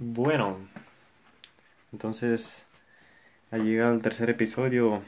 [0.00, 0.56] Bueno,
[1.92, 2.66] entonces
[3.50, 5.02] ha llegado el tercer episodio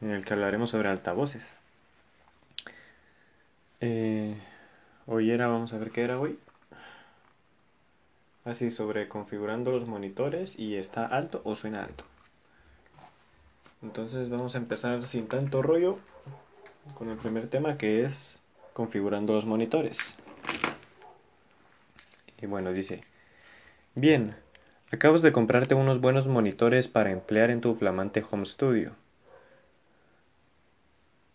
[0.00, 1.46] en el que hablaremos sobre altavoces.
[3.82, 4.34] Eh,
[5.06, 6.38] hoy era, vamos a ver qué era hoy.
[8.46, 12.04] Así sobre configurando los monitores y está alto o suena alto.
[13.82, 15.98] Entonces vamos a empezar sin tanto rollo
[16.94, 18.40] con el primer tema que es
[18.72, 20.16] configurando los monitores.
[22.40, 23.04] Y bueno, dice,
[24.00, 24.34] bien,
[24.90, 28.92] acabas de comprarte unos buenos monitores para emplear en tu flamante home studio.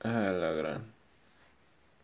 [0.02, 0.84] Ah, la gran.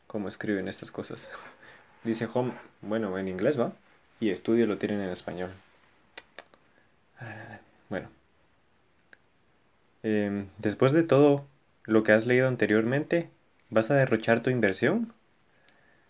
[0.08, 1.30] ¿Cómo escriben estas cosas?
[2.04, 3.74] Dice home, bueno, en inglés va,
[4.20, 5.50] y estudio lo tienen en español.
[7.20, 7.60] Ah,
[7.90, 8.10] bueno.
[10.04, 11.46] Em, después de todo
[11.86, 13.30] lo que has leído anteriormente,
[13.70, 15.14] ¿vas a derrochar tu inversión?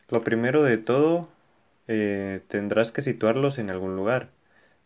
[0.10, 1.30] Lo primero de todo
[1.88, 4.30] eh, tendrás que situarlos en algún lugar.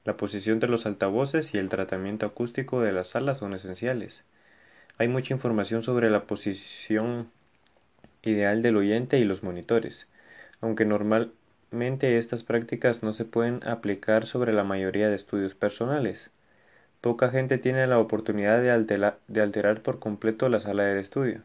[0.06, 4.24] La posición de los altavoces y el tratamiento acústico de las salas son esenciales.
[5.00, 7.32] Hay mucha información sobre la posición
[8.22, 10.08] ideal del oyente y los monitores,
[10.62, 16.30] aunque normalmente estas prácticas no se pueden aplicar sobre la mayoría de estudios personales.
[17.02, 21.42] Poca gente tiene la oportunidad de, alterar por completo la sala de estudio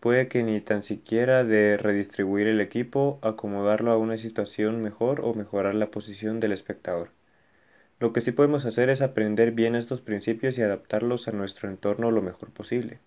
[0.00, 5.34] puede que ni tan siquiera de redistribuir el equipo, acomodarlo a una situación mejor o
[5.34, 7.10] mejorar la posición del espectador.
[8.00, 12.10] Lo que sí podemos hacer es aprender bien estos principios y adaptarlos a nuestro entorno
[12.10, 12.98] lo mejor posible.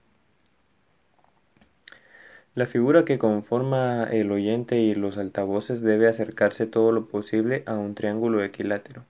[2.55, 7.73] La figura que conforma el oyente y los altavoces debe acercarse todo lo posible a
[7.73, 9.03] un triángulo equilátero.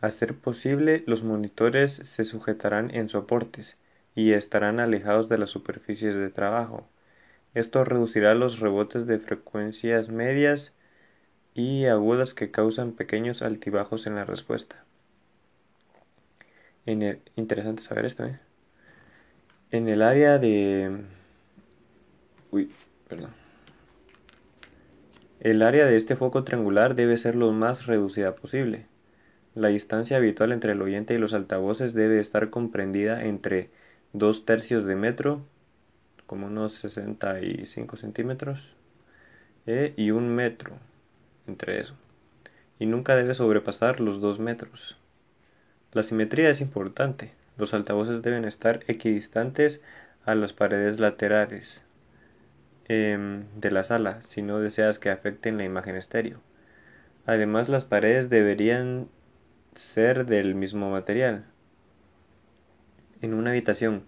[0.00, 3.76] A ser posible, los monitores se sujetarán en soportes,
[4.14, 6.88] y estarán alejados de las superficies de trabajo.
[7.54, 10.72] Esto reducirá los rebotes de frecuencias medias
[11.54, 14.84] y agudas que causan pequeños altibajos en la respuesta.
[17.36, 18.38] interesante saber esto, ¿eh?
[19.70, 21.02] En el área de...
[22.50, 22.70] Uy,
[23.08, 23.30] perdón.
[25.40, 28.86] El área de este foco triangular debe ser lo más reducida posible.
[29.54, 33.70] La distancia habitual entre el oyente y los altavoces debe estar comprendida entre
[34.12, 35.46] dos tercios de metro,
[36.26, 38.76] como unos 65 centímetros,
[39.66, 40.78] eh, y un metro
[41.50, 41.94] entre eso.
[42.78, 44.96] Y nunca debe sobrepasar los dos metros.
[45.92, 47.32] La simetría es importante.
[47.58, 49.82] Los altavoces deben estar equidistantes
[50.24, 51.82] a las paredes laterales
[52.86, 56.40] em, de la sala si no deseas que afecten la imagen estéreo.
[57.26, 59.08] Además, las paredes deberían
[59.74, 61.44] ser del mismo material,
[63.20, 64.04] en una habitación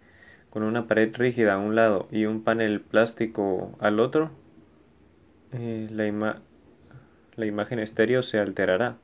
[0.51, 4.31] con una pared rígida a un lado y un panel plástico al otro,
[5.53, 6.41] eh, la,
[7.37, 8.97] la imagen estéreo se alterará.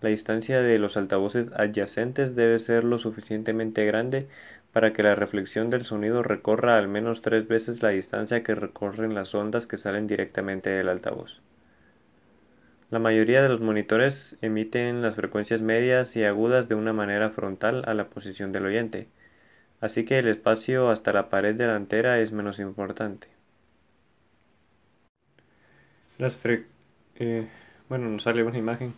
[0.00, 4.28] La distancia de los altavoces adyacentes debe ser lo suficientemente grande
[4.72, 9.14] para que la reflexión del sonido recorra al menos tres veces la distancia que recorren
[9.14, 11.42] las ondas que salen directamente del altavoz.
[12.90, 17.84] La mayoría de los monitores emiten las frecuencias medias y agudas de una manera frontal
[17.86, 19.08] a la posición del oyente
[19.80, 23.28] así que el espacio hasta la pared delantera es menos importante.
[26.18, 26.36] Las
[27.20, 27.46] eh,
[27.88, 28.94] bueno, nos sale una imagen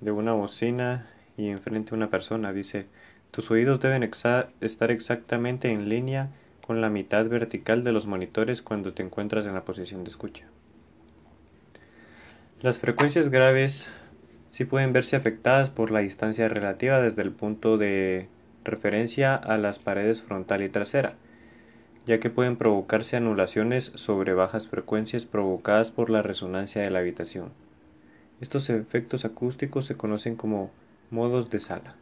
[0.00, 2.52] de una bocina y enfrente una persona.
[2.52, 2.86] Dice,
[3.30, 6.28] tus oídos deben estar exactamente en línea
[6.66, 10.44] con la mitad vertical de los monitores cuando te encuentras en la posición de escucha.
[12.60, 13.88] Las frecuencias graves
[14.50, 18.28] sí pueden verse afectadas por la distancia relativa desde el punto de
[18.64, 21.14] referencia a las paredes frontal y trasera,
[22.06, 27.50] ya que pueden provocarse anulaciones sobre bajas frecuencias provocadas por la resonancia de la habitación.
[28.40, 30.70] Estos efectos acústicos se conocen como
[31.10, 31.94] modos de sala.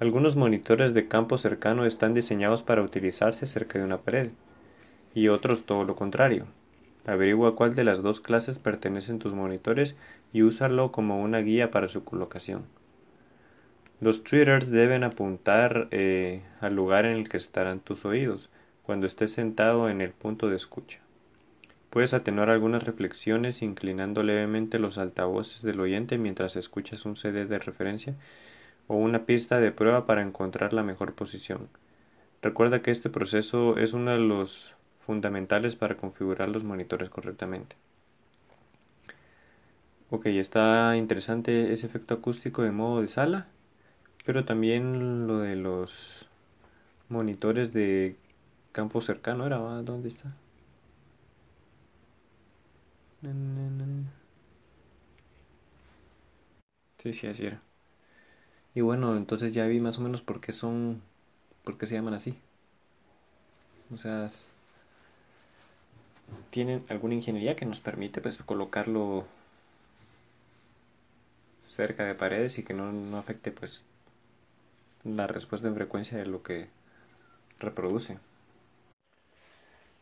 [0.00, 4.30] Algunos monitores de campo cercano están diseñados para utilizarse cerca de una pared,
[5.14, 6.46] y otros todo lo contrario.
[7.06, 9.96] Averigua cuál de las dos clases pertenecen tus monitores
[10.32, 12.64] y úsalo como una guía para su colocación.
[14.00, 18.50] Los triggers deben apuntar eh, al lugar en el que estarán tus oídos
[18.84, 21.00] cuando estés sentado en el punto de escucha.
[21.90, 27.58] Puedes atenuar algunas reflexiones inclinando levemente los altavoces del oyente mientras escuchas un CD de
[27.58, 28.14] referencia
[28.86, 31.68] o una pista de prueba para encontrar la mejor posición.
[32.42, 34.74] Recuerda que este proceso es uno de los
[35.06, 37.76] fundamentales para configurar los monitores correctamente.
[40.10, 43.46] Ok, está interesante ese efecto acústico de modo de sala.
[44.24, 46.26] Pero también lo de los
[47.08, 48.16] monitores de
[48.74, 50.36] campo cercano era, ¿dónde está?
[56.98, 57.62] Sí, sí, así era.
[58.74, 61.00] Y bueno, entonces ya vi más o menos por qué son,
[61.64, 62.36] por qué se llaman así.
[63.92, 64.28] O sea,
[66.50, 69.26] tienen alguna ingeniería que nos permite pues colocarlo
[71.62, 73.84] cerca de paredes y que no, no afecte pues
[75.04, 76.68] la respuesta en frecuencia de lo que
[77.60, 78.18] reproduce.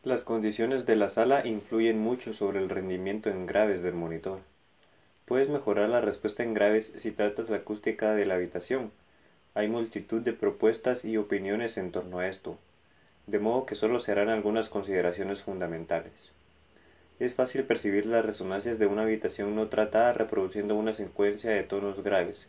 [0.04, 4.40] Las condiciones de la sala influyen mucho sobre el rendimiento en graves del monitor.
[5.26, 8.90] Puedes mejorar la respuesta en graves si tratas la acústica de la habitación.
[9.54, 12.58] Hay multitud de propuestas y opiniones en torno a esto,
[13.28, 16.32] de modo que solo se harán algunas consideraciones fundamentales.
[17.20, 22.02] Es fácil percibir las resonancias de una habitación no tratada reproduciendo una secuencia de tonos
[22.02, 22.48] graves.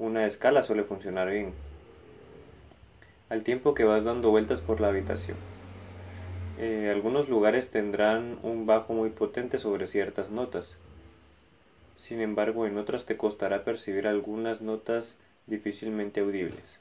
[0.00, 1.52] Una escala suele funcionar bien.
[3.28, 5.36] Al tiempo que vas dando vueltas por la habitación.
[6.60, 10.76] Eh, algunos lugares tendrán un bajo muy potente sobre ciertas notas.
[11.96, 16.80] Sin embargo, en otras te costará percibir algunas notas difícilmente audibles.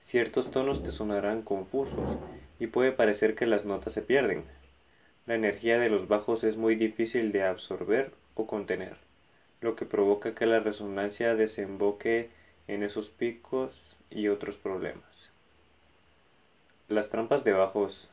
[0.00, 2.16] Ciertos tonos te sonarán confusos
[2.58, 4.42] y puede parecer que las notas se pierden.
[5.26, 8.96] La energía de los bajos es muy difícil de absorber o contener,
[9.60, 12.30] lo que provoca que la resonancia desemboque
[12.68, 15.17] en esos picos y otros problemas.
[16.88, 18.08] Las trampas de bajos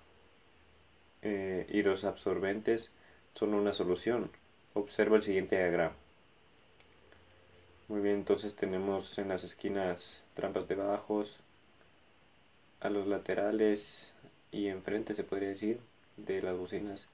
[1.22, 2.92] eh, y los absorbentes
[3.33, 4.30] son una solución.
[4.74, 5.95] Observa el siguiente diagrama.
[7.88, 11.39] Muy bien, entonces tenemos en las esquinas trampas de bajos,
[12.81, 14.13] a los laterales
[14.51, 15.80] y enfrente se podría decir
[16.18, 17.07] de las bocinas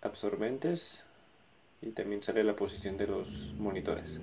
[0.00, 1.04] absorbentes
[1.82, 4.20] y también sale la posición de los monitores.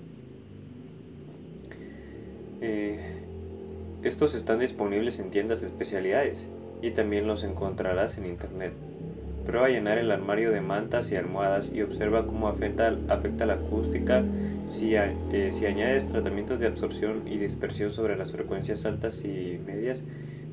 [2.62, 3.00] Eh,
[4.04, 6.48] estos están disponibles en tiendas de especialidades
[6.82, 8.74] y también los encontrarás en internet.
[9.46, 14.24] Prueba a llenar el armario de mantas y almohadas y observa cómo afecta, la acústica
[14.68, 20.04] si, eh, si añades tratamientos de absorción y dispersión sobre las frecuencias altas y medias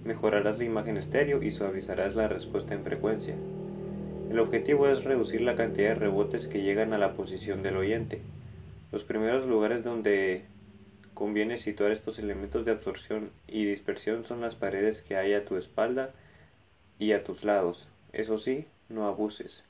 [0.07, 3.35] mejorarás la imagen estéreo y suavizarás la respuesta en frecuencia.
[4.31, 8.23] El objetivo es reducir la cantidad de rebotes que llegan a la posición del oyente.
[8.93, 10.45] Los primeros lugares donde
[11.17, 15.57] conviene situar estos elementos de absorción y dispersión son las paredes que hay a tu
[15.57, 16.13] espalda
[17.01, 17.89] y a tus lados.
[18.13, 19.65] Eso sí, no abuses.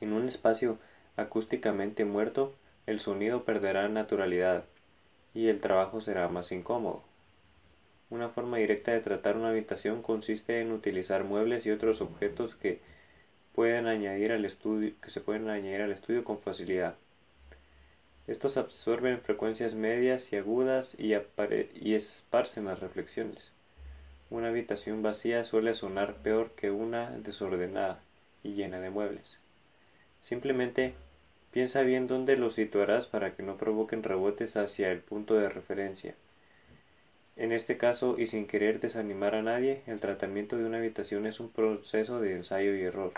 [0.00, 0.78] En un espacio
[1.16, 2.54] acústicamente muerto,
[2.86, 4.64] el sonido perderá naturalidad
[5.34, 7.02] y el trabajo será más incómodo.
[8.08, 12.80] Una forma directa de tratar una habitación consiste en utilizar muebles y otros objetos que,
[13.54, 16.96] pueden añadir al estudio, que se pueden añadir al estudio con facilidad.
[18.26, 21.12] Estos absorben frecuencias medias y agudas y,
[21.94, 23.52] esparcen las reflexiones.
[24.30, 28.00] Una habitación vacía suele sonar peor que una desordenada
[28.42, 29.36] y llena de muebles.
[30.22, 30.94] Simplemente
[31.50, 36.14] piensa bien dónde los situarás para que no provoquen rebotes hacia el punto de referencia.
[37.36, 41.40] En este caso, y sin querer desanimar a nadie, el tratamiento de una habitación es
[41.40, 43.12] un proceso de ensayo y error.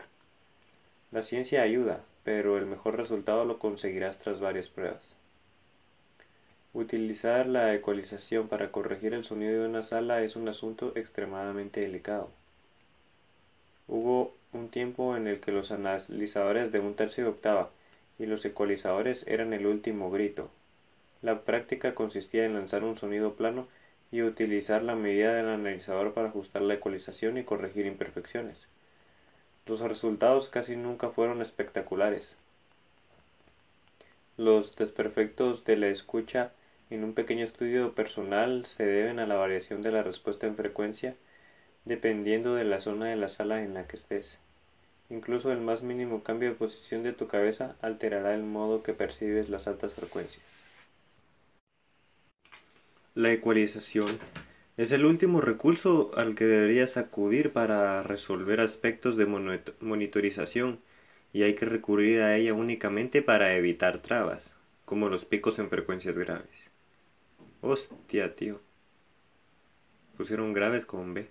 [1.13, 5.15] La ciencia ayuda, pero el mejor resultado lo conseguirás tras varias pruebas.
[6.75, 12.29] Utilizar la ecualización para corregir el sonido de una sala es un asunto extremadamente delicado.
[13.87, 17.71] Hubo un tiempo en el que los analizadores de un tercio de octava
[18.19, 20.51] y los ecualizadores eran el último grito.
[21.23, 23.69] La práctica consistía en lanzar un sonido plano
[24.11, 28.67] y utilizar la medida del analizador para ajustar la ecualización y corregir imperfecciones.
[29.67, 32.37] Los resultados casi nunca fueron espectaculares.
[34.37, 36.53] Los desperfectos de la escucha
[36.91, 41.17] en un pequeño estudio personal se deben a la variación de la respuesta en frecuencia
[41.85, 44.39] dependiendo de la zona de la sala en la que estés.
[45.09, 49.49] Incluso el más mínimo cambio de posición de tu cabeza alterará el modo que percibes
[49.49, 50.45] las altas frecuencias.
[53.15, 54.19] La ecualización
[54.77, 59.27] es el último recurso al que deberías acudir para resolver aspectos de
[59.81, 60.81] monitorización
[61.33, 64.55] y hay que recurrir a ella únicamente para evitar trabas,
[64.85, 66.71] como los picos en frecuencias graves.
[67.63, 68.61] Hostia, tío.
[70.17, 71.29] Pusieron graves con B.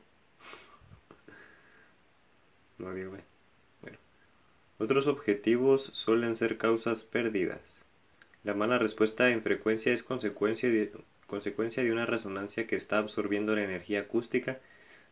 [2.80, 3.24] no digo B.
[3.82, 3.98] Bueno.
[4.80, 7.80] Otros objetivos suelen ser causas perdidas.
[8.44, 10.92] La mala respuesta en frecuencia es consecuencia de
[11.36, 14.58] consecuencia de una resonancia que está absorbiendo la energía acústica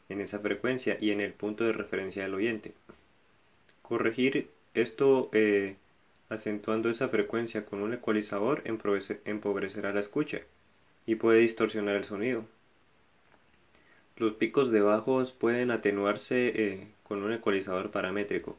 [0.07, 2.71] en esa frecuencia y en el punto de referencia del oyente.
[3.81, 5.75] Corregir esto eh,
[6.29, 10.39] acentuando esa frecuencia con un ecualizador empobrecerá la escucha
[11.05, 12.45] y puede distorsionar el sonido.
[14.15, 18.57] Los picos de bajos pueden atenuarse eh, con un ecualizador paramétrico.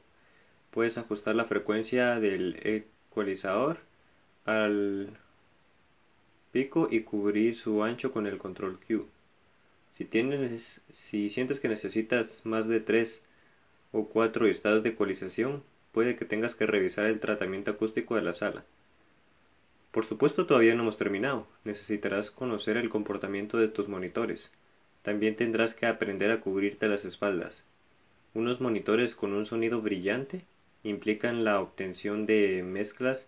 [0.71, 3.78] Puedes ajustar la frecuencia del ecualizador
[4.44, 5.16] al
[6.54, 9.08] pico y cubrir su ancho con el control Q.
[9.92, 13.23] Si, tienes, si sientes que necesitas más de 3
[13.90, 18.34] o 4 estados de ecualización, puede que tengas que revisar el tratamiento acústico de la
[18.34, 18.64] sala.
[19.90, 24.52] Por supuesto todavía no hemos terminado, necesitarás conocer el comportamiento de tus monitores.
[25.02, 27.64] También tendrás que aprender a cubrirte las espaldas.
[28.32, 30.44] Unos monitores con un sonido brillante
[30.84, 33.26] implican la obtención de mezclas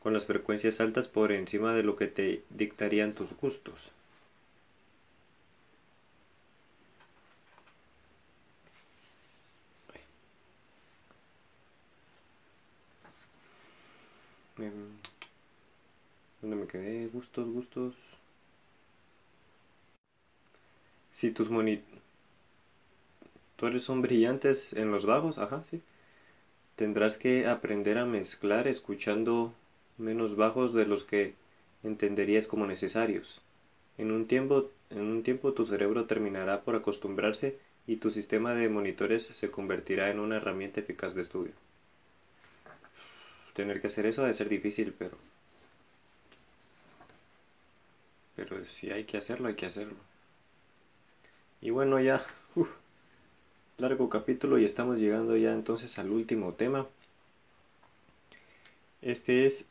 [0.00, 3.92] con las frecuencias altas por encima de lo que te dictarían tus gustos.
[16.40, 17.06] ¿Dónde me quedé?
[17.08, 17.94] Gustos, gustos.
[21.12, 21.84] Si tus monitores
[23.78, 25.80] son brillantes en los bajos, ajá, sí.
[26.76, 29.54] Tendrás que aprender a mezclar escuchando
[30.00, 31.34] menos bajos de los que
[31.82, 33.40] entenderías como necesarios.
[33.98, 38.68] En un tiempo, en un tiempo tu cerebro terminará por acostumbrarse y tu sistema de
[38.68, 41.52] monitores se convertirá en una herramienta eficaz de estudio.
[43.54, 45.16] Tener que hacer eso debe ser difícil, pero
[48.36, 49.96] pero si hay que hacerlo, hay que hacerlo.
[51.60, 52.24] Y bueno, ya,
[53.78, 56.86] largo capítulo y estamos llegando ya entonces al último tema.
[59.02, 59.66] Este es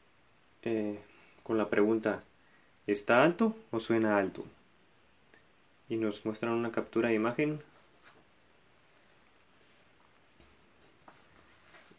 [0.63, 0.99] eh,
[1.43, 2.23] con la pregunta,
[2.87, 4.45] ¿está alto o suena alto?
[5.89, 7.61] Y nos muestran una captura de imagen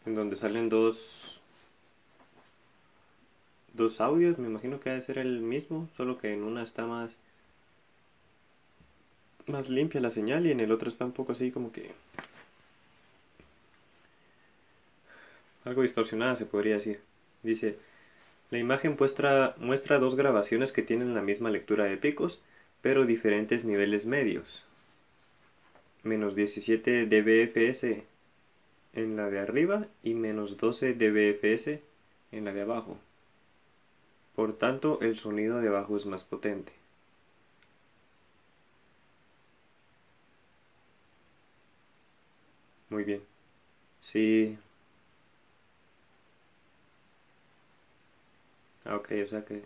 [0.05, 1.39] en donde salen dos
[3.73, 7.17] dos audios, me imagino que debe ser el mismo, solo que en una está más
[9.47, 11.91] más limpia la señal y en el otro está un poco así como que
[15.65, 17.01] algo distorsionada se podría decir.
[17.43, 17.77] Dice,
[18.51, 22.39] la imagen muestra, muestra dos grabaciones que tienen la misma lectura de picos,
[22.81, 24.65] pero diferentes niveles medios.
[26.03, 28.03] Menos 17 dBFS
[28.93, 31.81] en la de arriba y menos 12 dBFS
[32.31, 32.99] en la de abajo.
[34.35, 36.73] Por tanto, el sonido de abajo es más potente.
[42.89, 43.21] Muy bien.
[44.01, 44.57] Sí.
[48.91, 49.63] Ah, ok, o sea que...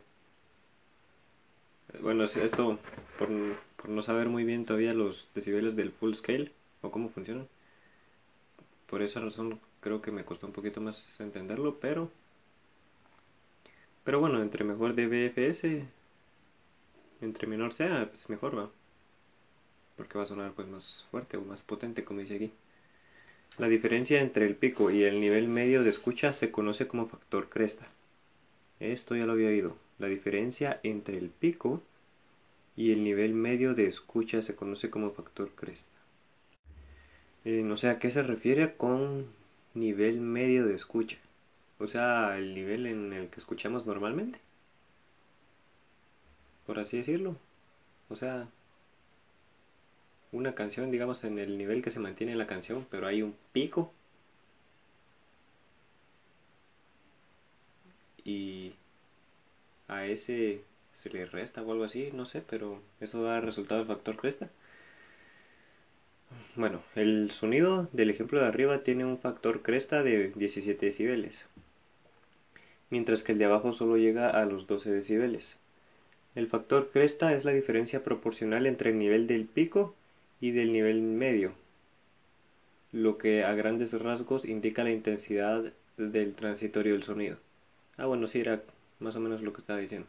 [2.00, 2.78] Bueno, esto,
[3.18, 3.30] por,
[3.76, 6.52] por no saber muy bien todavía los decibeles del full scale,
[6.82, 7.48] o cómo funcionan.
[8.88, 12.10] Por esa razón creo que me costó un poquito más entenderlo, pero
[14.06, 15.84] pero bueno, entre mejor DBFS,
[17.22, 18.70] entre menor sea, pues mejor va.
[19.98, 22.52] Porque va a sonar pues más fuerte o más potente, como dice aquí.
[23.58, 27.50] La diferencia entre el pico y el nivel medio de escucha se conoce como factor
[27.50, 27.88] cresta.
[28.80, 29.76] Esto ya lo había oído.
[30.00, 31.82] La diferencia entre el pico
[32.76, 35.96] y el nivel medio de escucha se conoce como factor cresta.
[37.46, 39.28] Eh, no sé a qué se refiere con
[39.74, 41.18] nivel medio de escucha.
[41.80, 44.40] O sea, el nivel en el que escuchamos normalmente.
[46.66, 47.38] Por así decirlo.
[48.10, 48.48] O sea,
[50.32, 53.92] una canción, digamos, en el nivel que se mantiene la canción, pero hay un pico.
[58.24, 58.65] Y
[59.88, 60.62] a ese
[60.94, 64.50] se le resta o algo así, no sé, pero eso da resultado del factor cresta.
[66.56, 71.46] Bueno, el sonido del ejemplo de arriba tiene un factor cresta de 17 decibeles
[72.90, 75.58] mientras que el de abajo solo llega a los 12 decibeles.
[76.36, 79.96] El factor cresta es la diferencia proporcional entre el nivel del pico
[80.42, 81.54] y del nivel medio,
[82.92, 87.38] lo que a grandes rasgos indica la intensidad del transitorio del sonido.
[87.98, 88.62] Ah, bueno, sí, era
[89.00, 90.08] más o menos lo que estaba diciendo.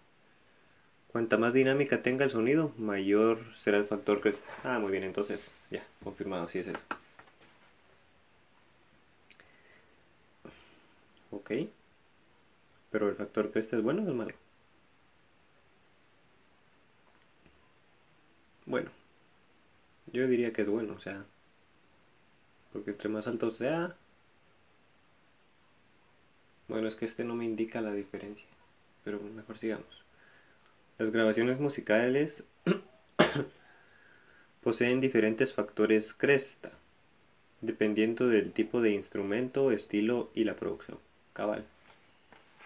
[1.09, 4.49] Cuanta más dinámica tenga el sonido, mayor será el factor cresta.
[4.65, 6.83] Ah, muy bien, entonces ya, confirmado, sí es eso.
[11.31, 11.51] Ok.
[12.91, 14.35] Pero el factor cresta es bueno o es malo.
[18.67, 18.91] Bueno,
[20.13, 21.25] yo diría que es bueno, o sea,
[22.73, 23.97] porque entre más alto sea,
[26.69, 28.47] bueno, es que este no me indica la diferencia,
[29.07, 30.05] pero mejor sigamos.
[30.99, 32.43] Las grabaciones musicales
[34.65, 36.73] poseen diferentes factores cresta,
[37.61, 40.99] dependiendo del tipo de instrumento, estilo y la producción.
[41.35, 41.65] Cabal.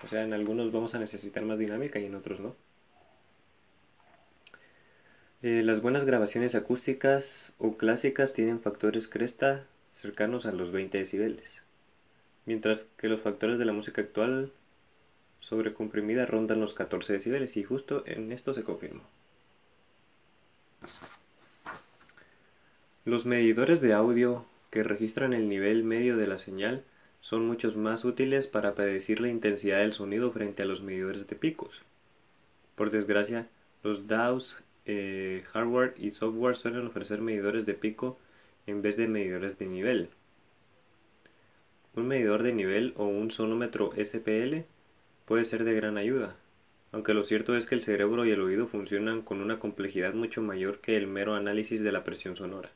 [0.02, 2.56] O sea, en algunos vamos a necesitar más dinámica y en otros no.
[5.42, 11.62] Eh, las buenas grabaciones acústicas o clásicas tienen factores cresta cercanos a los 20 decibeles,
[12.46, 14.54] mientras que los factores de la música actual
[15.40, 19.02] sobrecomprimida rondan los 14 decibeles y justo en esto se confirmó.
[23.04, 26.84] Los medidores de audio que registran el nivel medio de la señal
[27.20, 31.36] son muchos más útiles para predecir la intensidad del sonido frente a los medidores de
[31.36, 31.82] picos.
[32.76, 33.48] Por desgracia,
[33.82, 38.18] los DAWs eh, hardware y software suelen ofrecer medidores de pico
[38.66, 40.08] en vez de medidores de nivel.
[41.94, 44.64] Un medidor de nivel o un sonómetro SPL
[45.30, 46.34] puede ser de gran ayuda,
[46.90, 50.42] aunque lo cierto es que el cerebro y el oído funcionan con una complejidad mucho
[50.42, 52.72] mayor que el mero análisis de la presión sonora.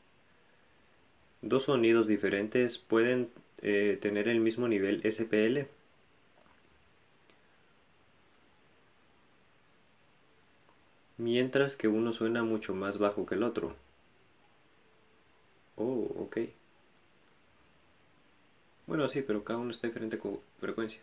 [1.41, 3.29] Dos sonidos diferentes pueden
[3.61, 5.67] eh, tener el mismo nivel SPL.
[11.17, 13.75] Mientras que uno suena mucho más bajo que el otro.
[15.75, 16.37] Oh, ok.
[18.87, 21.01] Bueno, sí, pero cada uno está diferente con frecuencia.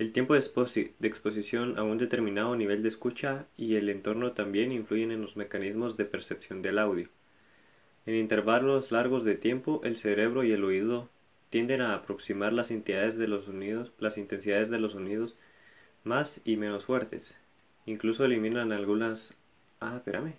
[0.00, 0.40] El tiempo de,
[1.02, 5.98] exposición a un determinado nivel de escucha y el entorno también influyen en los mecanismos
[5.98, 7.10] de percepción del audio.
[8.06, 11.10] En intervalos largos de tiempo, el cerebro y el oído
[11.50, 15.36] tienden a aproximar las intensidades de los sonidos, las intensidades de los sonidos
[16.02, 17.36] más y menos fuertes.
[17.84, 19.36] Incluso eliminan algunas.
[19.80, 20.32] Ah, espérame.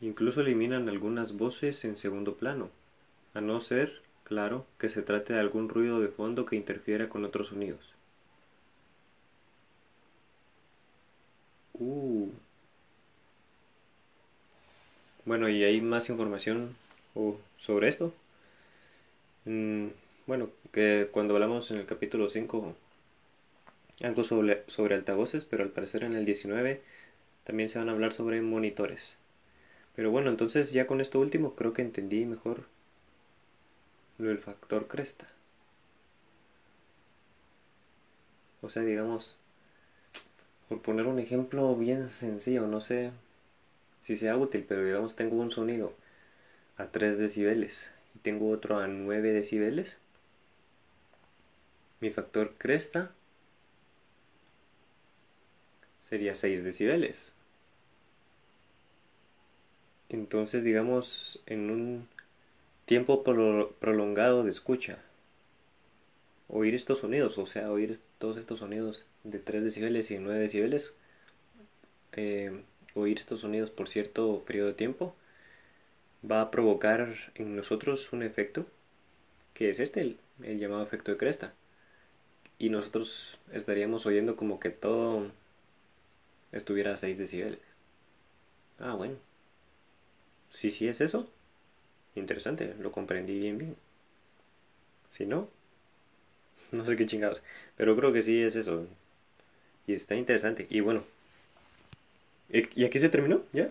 [0.00, 2.70] Incluso eliminan algunas voces en segundo plano,
[3.34, 7.24] a no ser, claro, que se trate de algún ruido de fondo que interfiera con
[7.24, 7.94] otros sonidos.
[11.80, 12.28] Uh.
[15.24, 16.76] Bueno, y hay más información
[17.56, 18.12] sobre esto.
[19.44, 19.88] Mm,
[20.26, 22.74] bueno, que cuando hablamos en el capítulo 5
[24.02, 26.80] algo sobre, sobre altavoces, pero al parecer en el 19
[27.44, 29.16] también se van a hablar sobre monitores.
[29.96, 32.66] Pero bueno, entonces ya con esto último creo que entendí mejor
[34.18, 35.26] lo del factor cresta.
[38.60, 39.38] O sea, digamos,
[40.68, 43.12] por poner un ejemplo bien sencillo, no sé
[44.00, 45.94] si sea útil, pero digamos tengo un sonido
[46.76, 49.96] a 3 decibeles y tengo otro a 9 decibeles.
[52.00, 53.12] Mi factor cresta
[56.02, 57.32] sería 6 decibeles.
[60.08, 62.08] Entonces, digamos, en un
[62.88, 64.98] tiempo prolongado de escucha,
[66.48, 70.94] oír estos sonidos, o sea, oír todos estos sonidos de 3 decibeles y 9 decibeles,
[72.12, 72.62] eh,
[72.94, 75.14] oír estos sonidos por cierto periodo de tiempo,
[76.28, 78.66] va a provocar en nosotros un efecto,
[79.52, 81.52] que es este, el, llamado efecto de cresta.
[82.58, 85.30] Y nosotros estaríamos oyendo como que todo
[86.52, 87.60] estuviera a 6 decibeles.
[88.78, 89.16] Ah, bueno.
[90.48, 91.30] Si sí es eso,
[92.18, 93.76] interesante, lo comprendí bien bien.
[95.10, 95.48] Si no,
[96.72, 97.42] no sé qué chingados.
[97.76, 98.86] Pero creo que sí es eso.
[99.86, 100.66] Y está interesante.
[100.70, 101.02] Y bueno.
[102.50, 103.42] ¿Y aquí se terminó?
[103.52, 103.70] ¿Ya?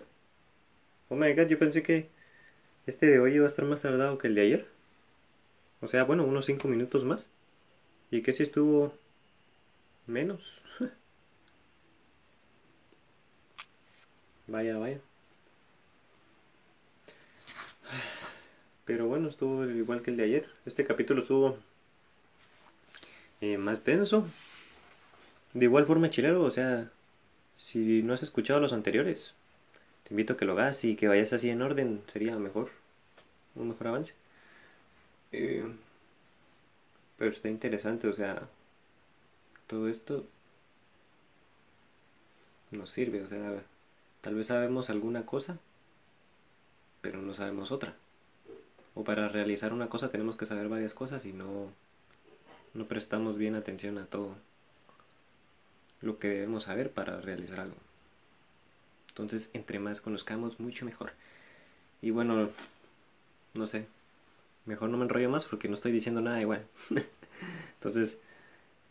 [1.08, 2.08] Oh my god, yo pensé que
[2.86, 4.66] este de hoy iba a estar más tardado que el de ayer.
[5.80, 7.28] O sea, bueno, unos 5 minutos más.
[8.10, 8.92] ¿Y que si estuvo
[10.06, 10.40] menos?
[14.46, 15.00] vaya, vaya.
[18.88, 20.48] Pero bueno, estuvo igual que el de ayer.
[20.64, 21.58] Este capítulo estuvo
[23.42, 24.26] eh, más denso.
[25.52, 26.90] De igual forma, chilero, o sea,
[27.58, 29.34] si no has escuchado los anteriores,
[30.04, 32.70] te invito a que lo hagas y que vayas así en orden, sería mejor,
[33.56, 34.14] un mejor avance.
[35.32, 35.70] Eh,
[37.18, 38.48] pero está interesante, o sea,
[39.66, 40.26] todo esto
[42.70, 43.62] nos sirve, o sea,
[44.22, 45.58] tal vez sabemos alguna cosa,
[47.02, 47.94] pero no sabemos otra
[48.98, 51.70] o para realizar una cosa tenemos que saber varias cosas y no,
[52.74, 54.34] no prestamos bien atención a todo
[56.00, 57.76] lo que debemos saber para realizar algo.
[59.10, 61.12] Entonces, entre más conozcamos, mucho mejor.
[62.02, 62.50] Y bueno,
[63.54, 63.86] no sé,
[64.66, 66.66] mejor no me enrollo más porque no estoy diciendo nada igual.
[67.74, 68.18] Entonces,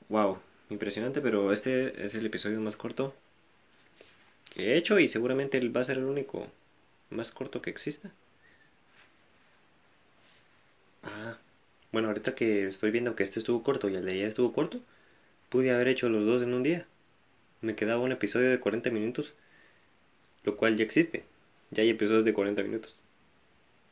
[0.08, 0.38] wow,
[0.70, 3.13] impresionante, pero este es el episodio más corto
[4.52, 6.48] que he hecho y seguramente va a ser el único
[7.10, 8.10] más corto que exista.
[11.91, 14.82] Bueno, ahorita que estoy viendo que este estuvo corto y el de ayer estuvo corto,
[15.50, 16.88] pude haber hecho los dos en un día.
[17.62, 19.34] Me quedaba un episodio de 40 minutos,
[20.43, 21.26] lo cual ya existe.
[21.71, 22.95] Ya hay episodios de 40 minutos.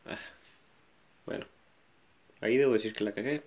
[0.06, 0.20] Ah,
[1.26, 1.46] bueno,
[2.42, 3.44] ahí debo decir que la cagué.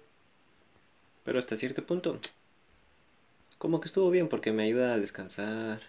[1.25, 2.21] Pero hasta cierto punto,
[3.59, 5.81] como que estuvo bien porque me ayuda a descansar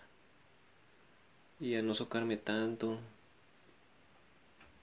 [1.60, 3.00] y a no socarme tanto.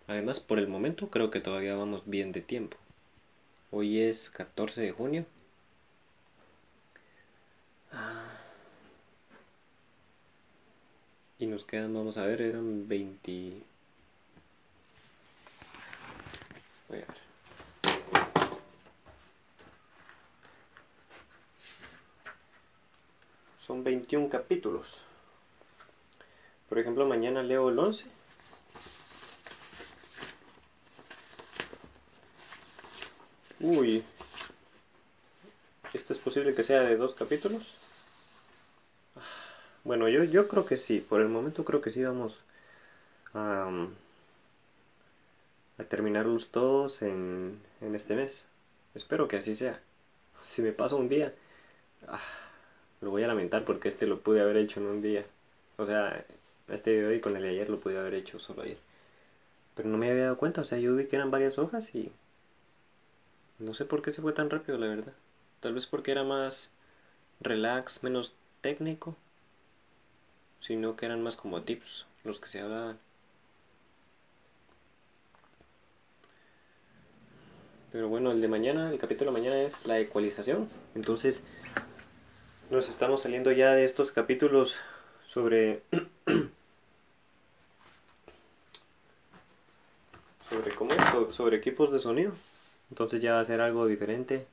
[0.07, 2.77] Además, por el momento creo que todavía vamos bien de tiempo.
[3.71, 5.27] Hoy es 14 de junio.
[7.93, 8.39] Ah.
[11.39, 13.63] Y nos quedan, vamos a ver, eran 20...
[16.89, 17.27] Voy a ver.
[23.59, 25.03] Son 21 capítulos.
[26.69, 28.16] Por ejemplo, mañana leo el 11.
[33.67, 34.05] Uy.
[35.93, 37.63] ¿Esto es posible que sea de dos capítulos?
[39.83, 41.01] Bueno, yo, yo creo que sí.
[41.01, 42.39] Por el momento creo que sí vamos
[43.35, 43.69] a,
[45.79, 48.45] a terminarlos todos en, en este mes.
[48.95, 49.81] Espero que así sea.
[50.43, 51.35] Si me pasa un día,
[52.07, 52.21] ah,
[53.01, 55.25] lo voy a lamentar porque este lo pude haber hecho en un día.
[55.77, 56.25] O sea,
[56.69, 58.79] este de hoy con el de ayer lo pude haber hecho solo ayer.
[59.75, 62.13] Pero no me había dado cuenta, o sea, yo vi que eran varias hojas y
[63.59, 65.13] no sé por qué se fue tan rápido, la verdad.
[65.61, 66.71] Tal vez porque era más
[67.41, 69.17] relax, menos técnico,
[70.61, 72.99] sino que eran más como tips los que se hablaban.
[77.93, 80.69] Pero bueno, el de mañana, el capítulo de mañana es la ecualización.
[80.95, 81.43] Entonces,
[82.71, 84.79] nos estamos saliendo ya de estos capítulos
[85.29, 85.83] sobre
[90.51, 92.33] sobre cómo es, sobre equipos de sonido.
[92.91, 94.47] Entonces ya va a ser algo diferente.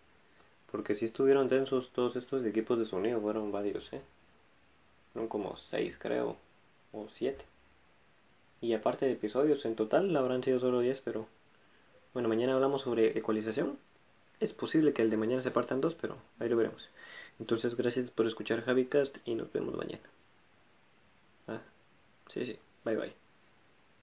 [0.71, 4.01] Porque si estuvieron densos todos estos equipos de sonido, fueron varios, ¿eh?
[5.13, 6.35] Fueron como 6 creo,
[6.91, 7.45] o 7.
[8.61, 11.27] Y aparte de episodios, en total habrán sido solo 10, pero...
[12.13, 13.77] Bueno, mañana hablamos sobre ecualización.
[14.39, 16.89] Es posible que el de mañana se partan dos, pero ahí lo veremos.
[17.39, 20.03] Entonces, gracias por escuchar Javicast y nos vemos mañana.
[21.47, 21.61] Ah,
[22.29, 22.57] sí, sí.
[22.83, 23.22] Bye bye.